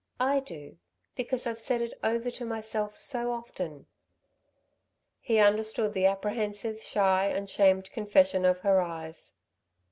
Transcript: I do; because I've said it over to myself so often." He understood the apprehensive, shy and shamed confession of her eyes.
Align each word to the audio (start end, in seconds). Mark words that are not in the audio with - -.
I 0.19 0.39
do; 0.39 0.79
because 1.15 1.45
I've 1.45 1.59
said 1.61 1.79
it 1.79 1.93
over 2.03 2.31
to 2.31 2.43
myself 2.43 2.97
so 2.97 3.31
often." 3.31 3.85
He 5.19 5.37
understood 5.37 5.93
the 5.93 6.07
apprehensive, 6.07 6.81
shy 6.81 7.27
and 7.27 7.47
shamed 7.47 7.91
confession 7.91 8.43
of 8.43 8.61
her 8.61 8.81
eyes. 8.81 9.35